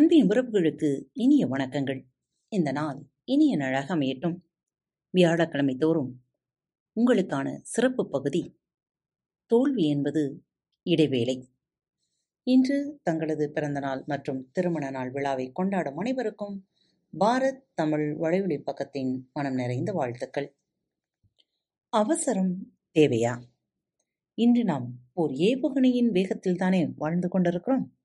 [0.00, 2.04] அன்பின் உறவுகளுக்கு இனிய வணக்கங்கள்.
[2.48, 4.40] இந்த நாள் இனிய நாளாக அமையட்டும்
[5.10, 6.24] வியாழக்கிழமை தோறும்
[6.96, 8.60] உங்களுக்கான சிறப்பு பகுதி
[9.46, 10.44] தோல்வி என்பது
[10.82, 11.48] இடைவேளை.
[12.42, 16.68] இன்று தங்களது பிறந்தநாள் மற்றும் திருமண நாள் விழாவை கொண்டாடும் அனைவருக்கும்
[17.18, 20.56] பாரத் தமிழ் வலையொலி பக்கத்தின் மனம் நிறைந்த வாழ்த்துக்கள்.
[21.88, 23.42] அவசரம் தேவையா?
[24.34, 27.99] இன்று நாம் ஓர் ஏவுகணையின் வேகத்தில் தானே வாழ்ந்து கொண்டிருக்கிறோம்?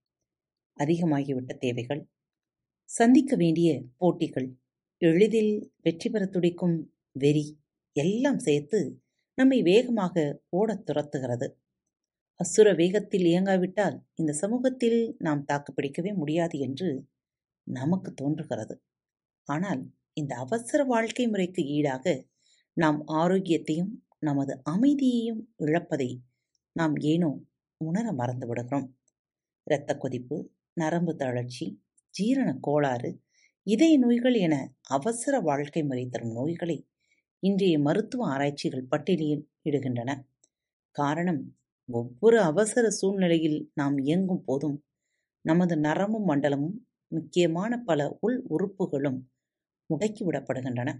[0.77, 2.01] அதிகமாகிவிட்ட தேவைகள்.
[2.89, 4.47] சந்திக்க வேண்டிய போட்டிகள்.
[5.01, 6.77] எளிதில் வெற்றி பெற துடிக்கும்
[7.15, 7.45] வெறி
[7.95, 8.79] எல்லாம் சேர்த்து
[9.37, 10.15] நம்மை வேகமாக
[10.49, 11.47] ஓடத் துரத்துகிறது.
[12.39, 16.89] அசுர வேகத்தில் இயங்காவிட்டால் இந்த சமூகத்தில் நாம் தாக்குப்பிடிக்கவே முடியாது என்று
[17.67, 18.75] நமக்கு தோன்றுகிறது.
[19.47, 19.81] ஆனால்
[20.13, 22.05] இந்த அவசர வாழ்க்கை முறைக்கு ஈடாக
[22.77, 26.09] நாம் ஆரோக்கியத்தையும் நமது அமைதியையும் இழப்பதை
[26.75, 27.29] நாம் ஏனோ
[27.81, 28.87] உணர மறந்து விடுகிறோம்
[29.67, 30.37] இரத்த கொதிப்பு
[30.77, 31.65] நரம்பு தளர்ச்சி
[32.13, 33.09] ஜீரண கோளாறு
[33.67, 34.55] இதய நோய்கள் என
[34.89, 36.77] அவசர வாழ்க்கை முறை தரும் நோய்களை
[37.43, 40.11] இன்றைய மருத்துவ ஆராய்ச்சிகள் பட்டியலில் இடுகின்றன.
[40.95, 41.41] காரணம்
[41.89, 44.77] ஒவ்வொரு அவசர சூழ்நிலையில் நாம் இயங்கும் போதும்
[45.45, 46.77] நமது நரம்பு மண்டலமும்
[47.11, 49.19] முக்கியமான பல உள் உறுப்புகளும்
[49.89, 50.91] முடக்கிவிடப்படுகின்றன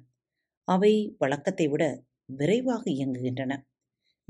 [0.68, 1.84] அவை வழக்கத்தை விட
[2.26, 3.54] விரைவாக இயங்குகின்றன.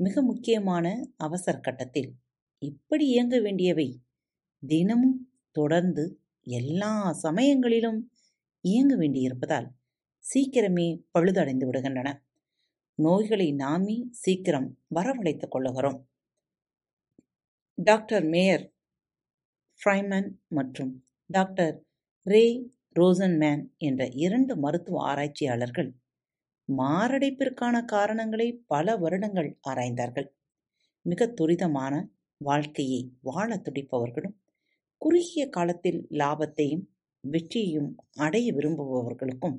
[0.00, 0.86] மிக முக்கியமான
[1.16, 2.10] அவசர கட்டத்தில்
[2.62, 3.88] இப்படி இயங்க வேண்டியவை
[4.62, 5.16] தினமும்
[5.58, 6.04] தொடர்ந்து
[6.46, 8.00] எல்லா சமயங்களிலும்
[8.64, 9.68] இயங்க வேண்டியிருப்பதால்
[10.24, 12.08] சீக்கிரமே பழுதடைந்து விடுகின்றன.
[12.98, 15.98] நோய்களை நாமே சீக்கிரம் வரவழைத்துக் கொள்ளுகிறோம்.
[17.78, 18.64] டாக்டர் மேயர்
[19.80, 20.92] ஃப்ரைமன் மற்றும்
[21.30, 21.74] டாக்டர்
[22.26, 22.44] ரே
[22.96, 25.90] ரோசன்மேன் என்ற இரண்டு மருத்துவ ஆராய்ச்சியாளர்கள்
[26.68, 30.28] மாரடைப்பிற்கான காரணங்களை பல வருடங்கள் ஆராய்ந்தார்கள்.
[31.06, 31.94] மிக துரிதமான
[32.40, 34.36] வாழ்க்கையை வாழ துடிப்பவர்களும்
[35.02, 36.84] குறுகிய காலத்தில் லாபத்தையும்
[37.24, 39.56] வெற்றியையும் அடைய விரும்புபவர்களுக்கும்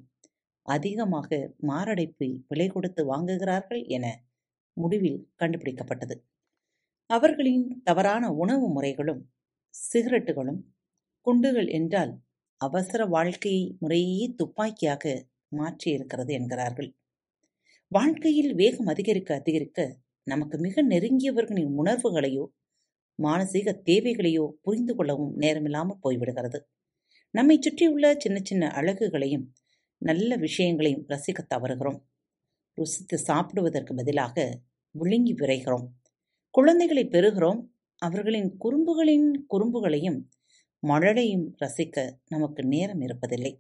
[0.66, 1.30] அதிகமாக
[1.68, 4.06] மாரடைப்பை விலை கொடுத்து வாங்குகிறார்கள் என
[4.78, 6.16] முடிவில் கண்டுபிடிக்கப்பட்டது.
[7.10, 9.22] அவர்களின் தவறான உணவு முறைகளும்
[9.74, 10.62] சிகரெட்டுகளும்
[11.28, 12.14] குண்டுகள் என்றால்
[12.62, 15.04] அவசர வாழ்க்கை முறையே துப்பாக்கியாக
[15.52, 16.90] மாற்றியிருக்கிறது என்கிறார்கள்.
[17.92, 19.80] வாழ்க்கையில் வேகம் அதிகரிக்க அதிகரிக்க
[20.28, 22.46] நமக்கு மிக நெருங்கியவர்களின் உணர்வுகளையோ
[23.24, 26.60] மானசீக தேவைகளையோ புரிந்து கொள்ளவும் நேரமில்லாமல் போய்விடுகிறது.
[27.32, 29.54] நம்மை சுற்றியுள்ள சின்ன சின்ன அழகுகளையும்
[30.02, 32.00] நல்ல விஷயங்களையும் ரசிக்க தவறுகிறோம்.
[32.78, 34.62] ருசித்து சாப்பிடுவதற்கு பதிலாக
[34.92, 35.88] விழுங்கி விரைகிறோம்.
[36.50, 37.62] குழந்தைகளை பெறுகிறோம்.
[38.02, 40.20] அவர்களின் குறும்புகளின் குறும்புகளையும்
[40.84, 43.54] மழலையும் ரசிக்க நமக்கு நேரம் இருப்பதில்லை.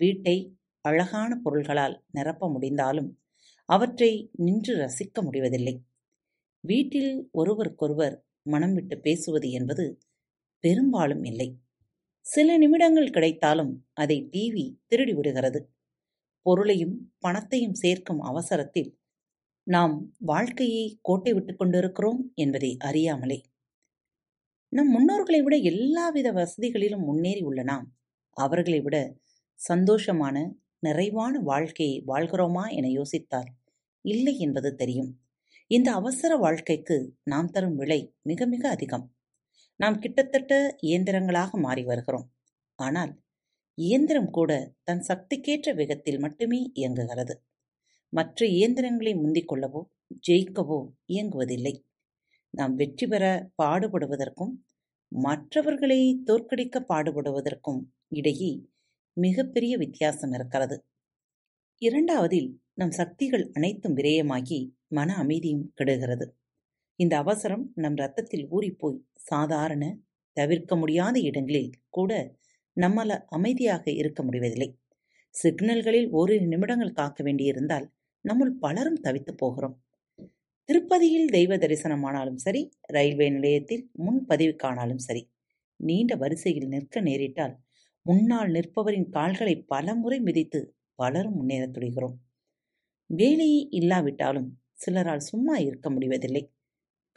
[0.00, 3.20] வீட்டை அழகான பொருள்களால் நிரப்ப முடிந்தாலும்
[3.68, 5.74] அவற்றை நின்று ரசிக்க முடிவதில்லை.
[6.64, 8.16] வீட்டில் ஒருவருக்கொருவர்
[8.46, 9.84] மனம் விட்டு பேசுவது என்பது
[10.64, 11.48] பெரும்பாலும் இல்லை.
[12.26, 15.60] சில நிமிடங்கள் கிடைத்தாலும் அதை டிவி திருடி விடுகிறது.
[16.42, 18.90] பொருளையும் பணத்தையும் சேர்க்கும் அவசரத்தில்
[19.66, 23.40] நாம் வாழ்க்கையை கோட்டை விட்டுக் கொண்டிருக்கிறோம் என்பதை அறியாமலே.
[24.72, 27.86] நம் முன்னோர்களை விட எல்லாவித வசதிகளிலும் முன்னேறி உள்ள நாம்
[28.36, 28.96] அவர்களை விட
[29.68, 30.36] சந்தோஷமான
[30.80, 33.50] நிறைவான வாழ்க்கையை வாழ்கிறோமா என யோசித்தால்
[34.04, 35.10] இல்லை என்பது தெரியும்.
[35.70, 39.06] இந்த அவசர வாழ்க்கைக்கு நாம் தரும் விலை மிக மிக அதிகம்.
[39.80, 42.26] நாம் கிட்டத்தட்ட இயந்திரங்களாக மாறி வருகிறோம்.
[42.78, 43.12] ஆனால்
[43.78, 44.50] இயந்திரம் கூட
[44.82, 47.34] தன் சக்திக்கேற்ற வேகத்தில் மட்டுமே இயங்குகிறது.
[48.12, 49.82] மற்ற இயந்திரங்களை முந்திக் கொள்ளவோ
[50.28, 50.80] ஜெயிக்கவோ
[51.12, 51.74] இயங்குவதில்லை.
[52.50, 53.24] நாம் வெற்றி பெற
[53.62, 54.54] பாடுபடுவதற்கும்
[55.12, 58.52] மற்றவர்களை தோற்கடிக்க பாடுபடுவதற்கும் இடையே
[59.16, 60.76] மிகப்பெரிய வித்தியாசம் இருக்கிறது.
[61.82, 66.26] இரண்டாவதில் நம் சக்திகள் அனைத்தும் விரயமாகி மன அமைதியும் கெடுகிறது.
[66.98, 69.84] இந்த அவசரம் நம் ரத்தத்தில் ஊறிப்போய் சாதாரண
[70.36, 72.10] தவிர்க்க முடியாத இடங்களில் கூட
[72.76, 74.68] நம்மால் அமைதியாக இருக்க முடிவதில்லை.
[75.34, 77.86] சிக்னல்களில் ஓரிரு நிமிடங்கள் காக்க வேண்டியிருந்தால்
[78.24, 79.76] நம்முள் பலரும் தவித்து போகிறோம்.
[80.68, 85.22] திருப்பதியில் தெய்வ தரிசனமானாலும் சரி ரயில்வே நிலையத்தில் முன்பதிவுக்கானாலும் சரி
[85.80, 87.54] நீண்ட வரிசையில் நிற்க நேரிட்டால்
[88.06, 90.60] முன்னால் நிற்பவரின் கால்களை பல முறை மிதித்து
[90.96, 92.16] பலரும் முன்னேறத் துடிகிறோம்.
[93.06, 96.52] வேலையே இல்லாவிட்டாலும் சிலரால் சும்மா இருக்க முடிவதில்லை.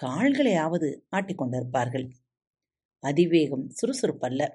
[0.04, 2.10] கால்களையாவது ஆட்டிக்கொண்டிருப்பார்கள்
[3.00, 4.48] அதிவேகம் சுறுசுறுப்பல்ல.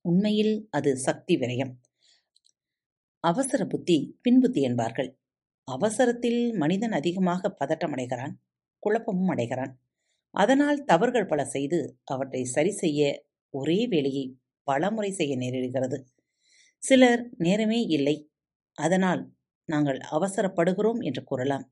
[0.00, 1.72] உண்மையில் அது சக்தி விரயம்.
[3.24, 5.18] அவசர புத்தி பின்புத்தி என்பார்கள்.
[5.64, 8.34] அவசரத்தில் மனிதன் அதிகமாக பதட்டமடைகிறான்
[8.78, 9.80] குழப்பமும் அடைகிறான்.
[10.30, 16.04] அதனால் தவறுகள் பல செய்து அவற்றை சரி செய்ய ஒரே வேலையை பலமுறை செய்ய நேரிடுகிறது.
[16.82, 18.16] சிலர் நேரமே இல்லை.
[18.78, 19.22] அதனால்
[19.68, 21.66] நாங்கள் அவசரப்படுகிறோம் என்று கூறலாம்.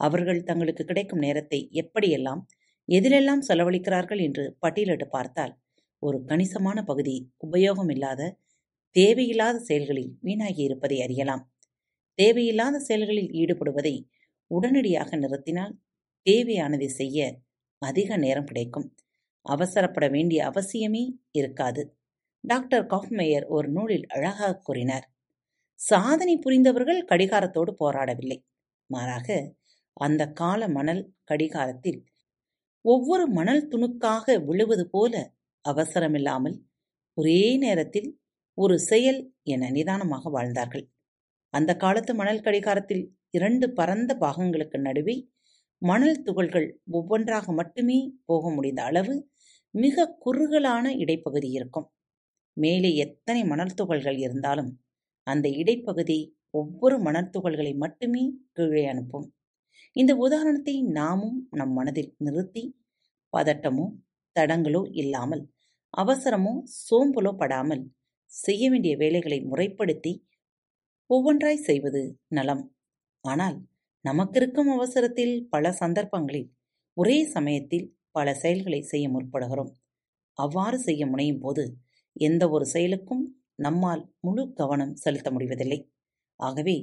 [0.00, 2.42] அவர்கள் தங்களுக்கு கிடைக்கும் நேரத்தை எப்படியெல்லாம்
[2.88, 5.52] எதிலெல்லாம் செலவழிக்கிறார்கள் என்று பட்டியலிட்டு பார்த்தால்
[6.02, 7.16] ஒரு கணிசமான பகுதி
[7.46, 8.22] உபயோகமில்லாத
[8.96, 11.42] தேவையில்லாத செயல்களில் வீணாகி இருப்பதை அறியலாம்.
[12.18, 13.94] தேவையில்லாத செயல்களில் ஈடுபடுவதை
[14.50, 15.74] உடனடியாக நிறுத்தினால்
[16.26, 17.18] தேவையானதை செய்ய
[17.82, 18.88] அதிக நேரம் கிடைக்கும்.
[19.46, 21.82] அவசரப்பட வேண்டிய அவசியமே இருக்காது.
[22.44, 25.06] டாக்டர் காஃப்மேயர் ஒரு நூலில் அழகாக கூறினார்
[25.80, 28.38] சாதனை புரிந்தவர்கள் கடிகாரத்தோடு போராடவில்லை.
[28.90, 29.28] மாறாக
[29.96, 32.00] அந்த கால மணல் கடிகாரத்தில்
[32.84, 35.14] ஒவ்வொரு மணல் துணுக்காக விழுவது போல
[35.64, 36.56] அவசரமில்லாமல்
[37.16, 38.08] ஒரே நேரத்தில்
[38.58, 40.86] ஒரு செயல் என நிதானமாக வாழ்ந்தார்கள்.
[41.54, 45.16] அந்த காலத்து மணல் கடிகாரத்தில் இரண்டு பரந்த பாகங்களுக்கு நடுவே
[45.82, 49.14] மணல் துகள்கள் ஒவ்வொன்றாக மட்டுமே போக முடிந்த அளவு
[49.74, 51.88] மிக குறுகலான இடைப்பகுதி இருக்கும்.
[52.56, 54.70] மேலே எத்தனை மணல் துகள்கள் இருந்தாலும்
[55.26, 56.18] அந்த இடைப்பகுதி
[56.52, 58.22] ஒவ்வொரு மணல் துகள்களை மட்டுமே
[58.56, 59.26] கீழே அனுப்பும்.
[59.96, 62.64] இந்த உதாரணத்தை நாமும் நம் மனதில் நிறுத்தி
[63.32, 63.86] பதட்டமோ
[64.36, 65.42] தடங்களோ இல்லாமல்
[65.94, 67.82] அவசரமோ சோம்பலோ படாமல்
[68.32, 70.12] செய்ய வேண்டிய வேலைகளை முறைப்படுத்தி
[71.10, 72.64] ஒவ்வொன்றாய் செய்வது நலம்.
[73.24, 73.56] ஆனால்
[74.04, 76.48] நமக்கிருக்கும் அவசரத்தில் பல சந்தர்ப்பங்களில்
[76.96, 79.72] ஒரே சமயத்தில் பல செயல்களை செய்ய முற்படுகிறோம்.
[80.38, 81.64] அவ்வாறு செய்ய முனையும் போது
[82.16, 83.24] எந்த ஒரு செயலுக்கும்
[83.56, 85.78] நம்மால் முழு கவனம் செலுத்த முடிவதில்லை.
[86.40, 86.76] ஆகவே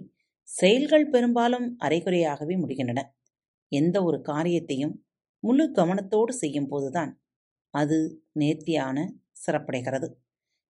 [0.50, 3.01] செயல்கள் பெரும்பாலும் அரைகுறையாகவே முடிகின்றன.
[3.71, 4.95] எந்த ஒரு காரியத்தையும்
[5.44, 7.12] முழு கவனத்தோடு செய்யும் போதுதான்
[7.74, 7.97] அது
[8.33, 8.97] நேர்த்தியான
[9.45, 10.07] சிறப்படைகிறது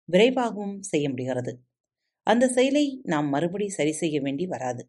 [0.08, 1.52] விரைவாகவும் செய்ய முடிகிறது.
[2.26, 4.82] அந்த செயலை நாம் மறுபடி சரி செய்ய வேண்டி வராது.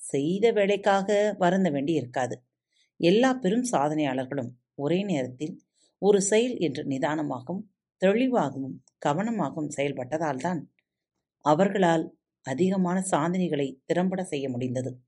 [0.00, 1.08] செய்த வேலைக்காக
[1.38, 2.36] வருந்த வேண்டி இருக்காது.
[3.00, 5.54] எல்லா பெரும் சாதனையாளர்களும் ஒரே நேரத்தில்
[6.02, 7.62] ஒரு செயல் என்று நிதானமாகவும்
[8.02, 8.76] தெளிவாகவும்
[9.06, 10.60] கவனமாகவும் செயல்பட்டதால்தான்
[11.40, 15.00] அவர்களால் அதிகமான சாதனைகளை திறம்பட செய்ய முடிந்தது.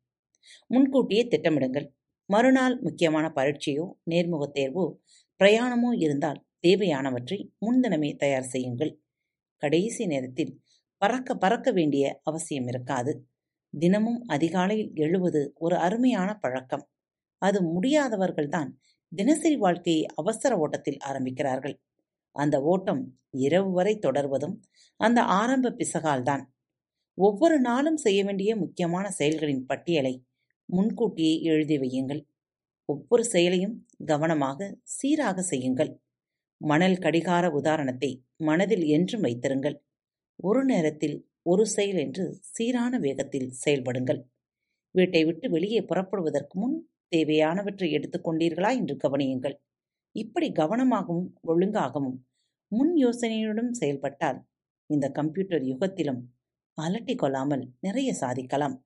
[0.66, 1.88] முன்கூட்டியே திட்டமிடுங்கள்.
[2.26, 4.94] மறுநாள் முக்கியமான பரீட்சையோ நேர்முகத் தேர்வோ
[5.40, 9.00] பிரயாணமோ இருந்தால் தேவையானவற்றை முன்தினமே தயார் செய்யுங்கள்.
[9.56, 10.60] கடைசி நேரத்தில்
[10.96, 13.28] பறக்க பறக்க வேண்டிய அவசியம் இருக்காது.
[13.78, 16.88] தினமும் அதிகாலையில் எழுவது ஒரு அருமையான பழக்கம்.
[17.38, 18.68] அது முடியாதவர்கள்தான்
[19.16, 21.74] தினசரி வாழ்க்கையை அவசர ஓட்டத்தில் ஆரம்பிக்கிறார்கள்.
[22.36, 23.02] அந்த ஓட்டம்
[23.38, 24.56] இரவு வரை தொடர்வதும்
[25.00, 26.42] அந்த ஆரம்ப பிசகால்தான்.
[27.18, 30.14] ஒவ்வொரு நாளும் செய்ய வேண்டிய முக்கியமான செயல்களின் பட்டியலை
[30.68, 32.22] முன்கூட்டியே எழுதி வையுங்கள்.
[32.88, 35.90] ஒவ்வொரு செயலையும் கவனமாக சீராக செய்யுங்கள்.
[36.60, 39.76] மணல் கடிகார உதாரணத்தை மனதில் என்றும் வைத்திருங்கள்.
[40.36, 44.20] ஒரு நேரத்தில் ஒரு செயல் என்று சீரான வேகத்தில் செயல்படுங்கள்.
[44.94, 46.76] வீட்டை விட்டு வெளியே புறப்படுவதற்கு முன்
[47.16, 49.56] தேவையானவற்றை எடுத்துக்கொண்டீர்களா என்று கவனியுங்கள்.
[50.16, 52.18] இப்படி கவனமாகவும் ஒழுங்காகவும்
[52.72, 54.38] முன் யோசனையுடன் செயல்பட்டால்
[54.90, 56.20] இந்த கம்ப்யூட்டர் யுகத்திலும்
[56.78, 58.76] அலட்டி கொள்ளாமல் நிறைய சாதிக்கலாம்.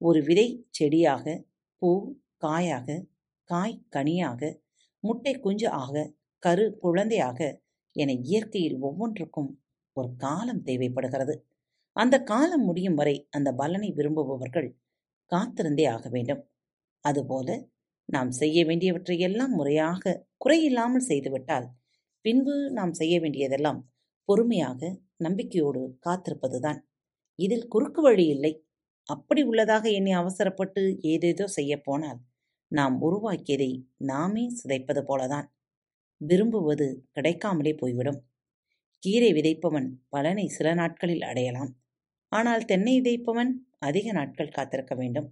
[0.00, 1.24] ஒரு விதை செடியாக
[1.82, 1.90] பூ
[2.36, 2.88] காயாக
[3.50, 4.42] காய் கனியாக
[5.04, 5.94] முட்டை குஞ்சு ஆக
[6.42, 7.40] கரு குழந்தையாக
[7.96, 9.50] என இயற்கையில் ஒவ்வொன்றுக்கும்
[9.96, 11.34] ஒரு காலம் தேவைப்படுகிறது.
[11.96, 14.68] அந்த காலம் முடியும் வரை அந்த பலனை விரும்புபவர்கள்
[15.32, 16.42] காத்திருந்தே ஆக வேண்டும்.
[17.04, 17.48] அதுபோல
[18.08, 20.04] நாம் செய்ய வேண்டியவற்றையெல்லாம் முறையாக
[20.40, 21.66] குறையில்லாமல் செய்துவிட்டால்
[22.24, 23.80] பின்பு நாம் செய்ய வேண்டியதெல்லாம்
[24.28, 24.80] பொறுமையாக
[25.16, 26.80] நம்பிக்கையோடு காத்திருப்பதுதான்.
[27.38, 28.52] இதில் குறுக்கு வழி இல்லை.
[29.08, 30.82] அப்படி உள்ளதாக எண்ணி அவசரப்பட்டு
[31.12, 32.20] ஏதேதோ செய்யப்போனால்
[32.72, 33.70] நாம் உருவாக்கியதை
[34.10, 35.46] நாமே சிதைப்பது போலதான்.
[36.20, 38.20] விரும்புவது கிடைக்காமலே போய்விடும்.
[39.02, 41.72] கீரை விதைப்பவன் பலனை சில நாட்களில் அடையலாம்.
[42.32, 45.28] ஆனால் தென்னை விதைப்பவன் அதிக நாட்கள் காத்திருக்க வேண்டும்.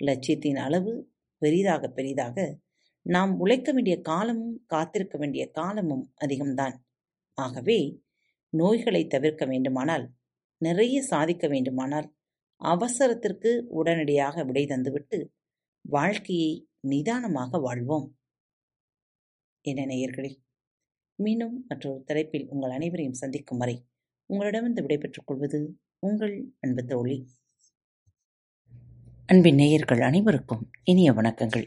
[0.00, 0.92] லட்சியத்தின் அளவு
[1.42, 2.36] பெரிதாக பெரிதாக
[3.06, 6.76] நாம் உழைக்க வேண்டிய காலமும் காத்திருக்க வேண்டிய காலமும் அதிகம்தான்.
[7.34, 8.02] ஆகவே
[8.48, 10.12] நோய்களை தவிர்க்க வேண்டுமானால்
[10.58, 12.14] நிறைய சாதிக்க வேண்டுமானால்
[12.56, 15.18] அவசரத்திற்கு உடனடியாக விடை தந்துவிட்டு
[15.80, 18.16] வாழ்க்கையை நிதானமாக வாழ்வோம்.
[19.60, 20.32] என்ன நேயர்களே
[21.14, 23.86] மீண்டும் மற்றொரு தலைப்பில் உங்கள் அனைவரையும் சந்திக்கும் வரை
[24.26, 27.26] உங்களிடமிருந்து விடைபெற்றுக் கொள்வது உங்கள் அன்பு தோழி.
[29.26, 31.66] அன்பின் நேயர்கள் அனைவருக்கும் இனிய வணக்கங்கள்.